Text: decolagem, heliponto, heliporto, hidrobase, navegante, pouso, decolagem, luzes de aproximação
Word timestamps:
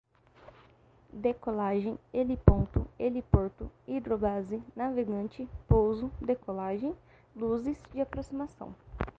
decolagem, 1.13 1.95
heliponto, 2.11 2.87
heliporto, 2.97 3.69
hidrobase, 3.87 4.59
navegante, 4.75 5.47
pouso, 5.67 6.11
decolagem, 6.19 6.95
luzes 7.35 7.77
de 7.93 8.01
aproximação 8.01 8.73